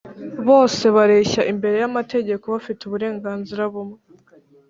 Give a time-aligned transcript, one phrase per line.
[0.47, 3.99] Bose bareshya imbere y amategeko bafite uburenganzira bumwe